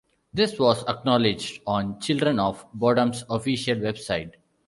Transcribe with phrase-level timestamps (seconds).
[0.33, 4.31] This was acknowledged on Children of Bodom's official website.